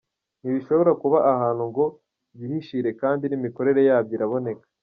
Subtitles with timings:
[0.41, 1.85] Ntibishobora kuba ahantu ngo
[2.33, 4.65] byihishire kandi n’imikorere yabyo iraboneka.